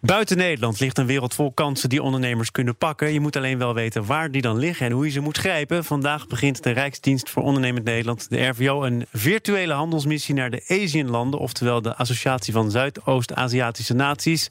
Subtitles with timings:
[0.00, 3.12] Buiten Nederland ligt een wereld vol kansen die ondernemers kunnen pakken.
[3.12, 5.84] Je moet alleen wel weten waar die dan liggen en hoe je ze moet grijpen.
[5.84, 11.40] Vandaag begint de Rijksdienst voor Ondernemend Nederland, de RVO, een virtuele handelsmissie naar de Asian-landen,
[11.40, 14.48] oftewel de Associatie van Zuidoost-Aziatische Naties.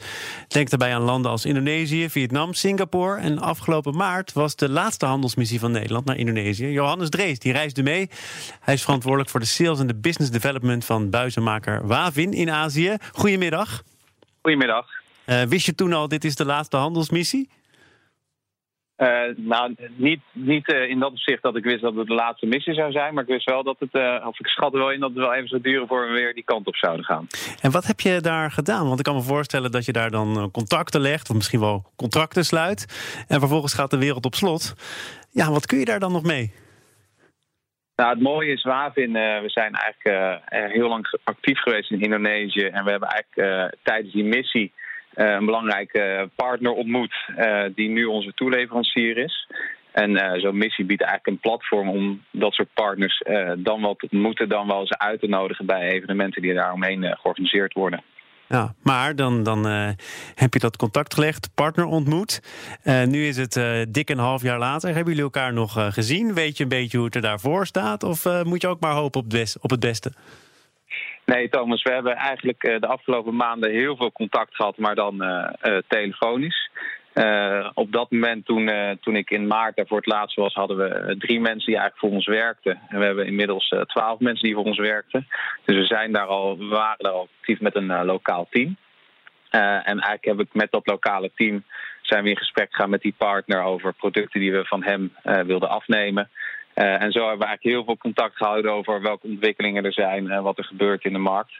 [0.47, 3.19] Denk daarbij aan landen als Indonesië, Vietnam, Singapore.
[3.19, 6.71] En afgelopen maart was de laatste handelsmissie van Nederland naar Indonesië.
[6.71, 8.09] Johannes Drees, die reisde mee.
[8.59, 12.97] Hij is verantwoordelijk voor de sales en de business development van buizenmaker Wavin in Azië.
[13.11, 13.83] Goedemiddag.
[14.41, 15.03] Goedemiddag.
[15.27, 17.49] Uh, wist je toen al, dit is de laatste handelsmissie?
[18.97, 22.45] Uh, nou, niet, niet uh, in dat opzicht dat ik wist dat het de laatste
[22.45, 23.13] missie zou zijn.
[23.13, 23.93] Maar ik wist wel dat het,
[24.25, 26.43] of ik schat wel in dat het wel even zou duren voor we weer die
[26.43, 27.27] kant op zouden gaan.
[27.61, 28.87] En wat heb je daar gedaan?
[28.87, 32.45] Want ik kan me voorstellen dat je daar dan contacten legt, of misschien wel contracten
[32.45, 32.85] sluit.
[33.27, 34.73] En vervolgens gaat de wereld op slot.
[35.31, 36.53] Ja, wat kun je daar dan nog mee?
[37.95, 40.41] Nou, het mooie is Wavin, uh, we zijn eigenlijk
[40.73, 42.65] heel lang actief geweest in Indonesië.
[42.65, 44.84] En we hebben eigenlijk tijdens die missie eh,
[45.15, 49.47] een belangrijke partner ontmoet eh, die nu onze toeleverancier is.
[49.91, 53.23] En uh, zo'n missie biedt eigenlijk een platform om dat soort partners
[53.57, 57.73] dan wel te ontmoeten, dan wel eens uit te nodigen bij evenementen die daaromheen georganiseerd
[57.73, 58.03] worden.
[58.47, 59.65] Ja, maar dan, dan
[60.35, 62.41] heb je dat contact gelegd, partner ontmoet.
[63.05, 64.87] nu is het dik een half jaar later.
[64.87, 66.33] Hebben jullie elkaar nog gezien?
[66.33, 68.03] Weet je een beetje hoe het er daarvoor staat?
[68.03, 70.11] Of moet je ook maar hopen op, op het beste?
[71.25, 75.23] Nee, Thomas, we hebben eigenlijk eh, de afgelopen maanden heel veel contact gehad, maar dan
[75.23, 76.69] uh, uh, telefonisch.
[77.13, 78.69] Uh, op dat moment, toen,
[79.01, 81.97] toen ik in maart daar voor het laatst was, hadden we drie mensen die eigenlijk
[81.97, 82.79] voor ons werkten.
[82.87, 85.27] En we hebben inmiddels twaalf mensen die voor ons werkten.
[85.65, 88.77] Dus we, zijn daar al, we waren daar al actief met een lokaal team.
[89.49, 91.63] en eigenlijk heb ik met dat lokale team
[92.01, 95.13] zijn we in gesprek gegaan met die partner over producten die we van hem
[95.45, 96.29] wilden afnemen.
[96.75, 100.29] Uh, en zo hebben we eigenlijk heel veel contact gehouden over welke ontwikkelingen er zijn
[100.29, 101.51] en wat er gebeurt in de markt.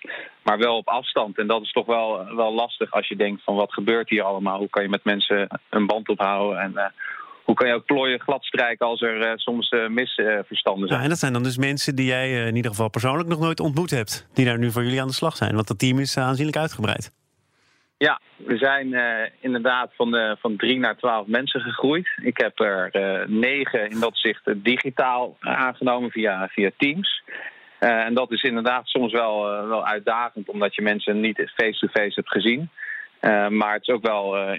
[0.44, 1.38] Maar wel op afstand.
[1.38, 4.58] En dat is toch wel, wel lastig als je denkt van wat gebeurt hier allemaal?
[4.58, 6.60] Hoe kan je met mensen een band ophouden?
[6.60, 6.86] En uh,
[7.44, 11.00] hoe kan je ook plooien glad strijken als er uh, soms misverstanden zijn?
[11.00, 13.60] Ja, en dat zijn dan dus mensen die jij in ieder geval persoonlijk nog nooit
[13.60, 14.28] ontmoet hebt.
[14.34, 15.56] Die daar nu voor jullie aan de slag zijn.
[15.56, 17.12] Want dat team is aanzienlijk uitgebreid.
[18.06, 22.08] Ja, we zijn uh, inderdaad van, de, van drie naar twaalf mensen gegroeid.
[22.22, 27.24] Ik heb er uh, negen in dat zicht digitaal aangenomen via, via Teams.
[27.80, 32.32] En dat is inderdaad soms wel, wel uitdagend, omdat je mensen niet face-to-face -face hebt
[32.32, 32.70] gezien.
[33.26, 34.58] Uh, maar het is ook wel uh, uh,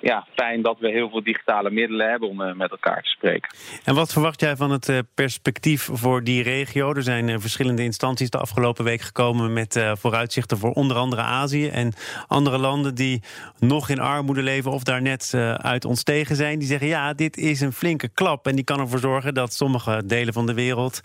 [0.00, 3.54] ja, fijn dat we heel veel digitale middelen hebben om met elkaar te spreken.
[3.84, 6.94] En wat verwacht jij van het perspectief voor die regio?
[6.94, 11.92] Er zijn verschillende instanties de afgelopen week gekomen met vooruitzichten voor onder andere Azië en
[12.26, 13.22] andere landen die
[13.58, 16.58] nog in armoede leven of daar net uit ontstegen zijn.
[16.58, 20.02] Die zeggen ja, dit is een flinke klap en die kan ervoor zorgen dat sommige
[20.06, 21.00] delen van de wereld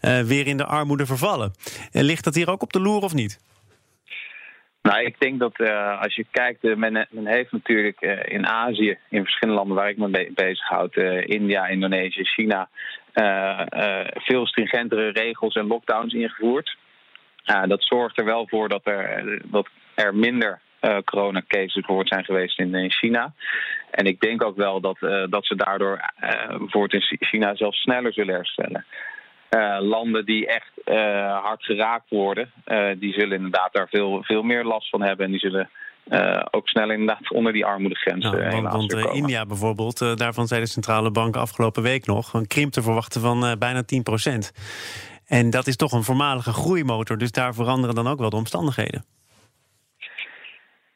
[0.00, 1.52] weer in de armoede vervallen.
[1.90, 3.38] ligt dat hier ook op de loer of niet?
[4.82, 8.98] Nou, ik denk dat uh, als je kijkt, uh, men, heeft natuurlijk uh, in Azië,
[9.08, 12.68] in verschillende landen waar ik me be bezighoud, India, Indonesië, China,
[14.14, 16.76] veel stringentere regels en lockdowns ingevoerd.
[17.66, 20.60] dat zorgt er wel voor dat er, dat er minder
[21.04, 23.32] coronacases bijvoorbeeld zijn geweest in, in, China.
[23.90, 24.98] En ik denk ook wel dat,
[25.30, 26.00] dat ze daardoor
[26.48, 28.84] bijvoorbeeld in China zelfs sneller zullen herstellen.
[29.56, 34.42] Uh, landen die echt uh, hard geraakt worden, uh, die zullen inderdaad daar veel, veel
[34.42, 35.24] meer last van hebben.
[35.26, 35.70] En die zullen
[36.50, 41.10] ook snel inderdaad onder die armoedegrens nou, helaas Want India bijvoorbeeld, daarvan zei de centrale
[41.10, 42.32] bank afgelopen week nog...
[42.32, 44.52] een krimp te verwachten van bijna 10 procent.
[45.26, 49.04] En dat is toch een voormalige groeimotor, dus daar veranderen dan ook wel de omstandigheden.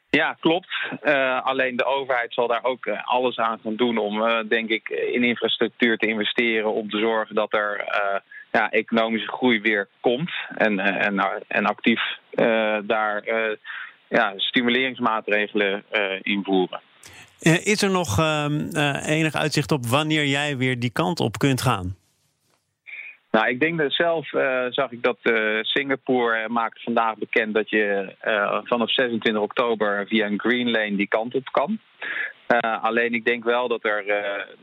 [0.09, 0.67] Ja, klopt.
[1.03, 4.89] Uh, alleen de overheid zal daar ook alles aan gaan doen om, uh, denk ik,
[4.89, 6.73] in infrastructuur te investeren.
[6.73, 8.19] Om te zorgen dat er uh,
[8.55, 10.31] ja, economische groei weer komt.
[10.55, 12.01] En, eh, en, en actief
[12.33, 13.23] uh, daar
[14.07, 15.83] ja, stimuleringsmaatregelen
[16.21, 16.81] invoeren.
[17.39, 21.95] Is er nog ehm, enig uitzicht op wanneer jij weer die kant op kunt gaan?
[23.31, 24.27] Nou, ik denk dat zelf
[24.69, 25.17] zag ik dat
[25.61, 28.15] Singapore maakt vandaag bekend dat je
[28.63, 31.79] vanaf 26 oktober via een Green Lane die kant op kan.
[32.81, 34.05] Alleen ik denk wel dat, er,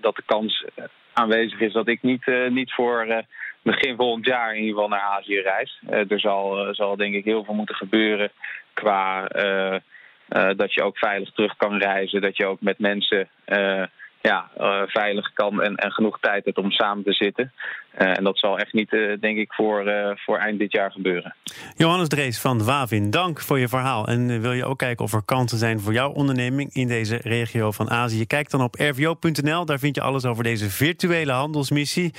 [0.01, 0.65] dat de kans
[1.13, 3.25] aanwezig is dat ik niet, niet voor
[3.63, 5.83] begin volgend jaar in ieder geval naar Azië reis.
[5.89, 8.31] Er zal, zal denk ik heel veel moeten gebeuren
[8.73, 9.29] qua
[10.57, 12.21] dat je ook veilig terug kan reizen.
[12.21, 13.29] Dat je ook met mensen
[14.23, 14.51] ja,
[14.87, 17.53] veilig kan en, en genoeg tijd hebt om samen te zitten.
[17.93, 18.91] en dat zal echt niet,
[19.21, 21.35] denk ik, voor, voor eind dit jaar gebeuren.
[21.77, 24.07] Johannes Drees van Wavin, dank voor je verhaal.
[24.07, 27.71] En wil je ook kijken of er kansen zijn voor jouw onderneming in deze regio
[27.71, 28.27] van Azië?
[28.27, 29.65] Kijk dan op rvo.nl.
[29.65, 32.15] Daar vind je alles over deze virtuele handelsmissie.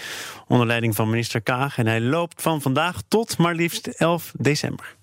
[0.47, 1.77] Onder leiding van minister Kaag.
[1.77, 4.95] En hij loopt van vandaag tot maar liefst 11 december.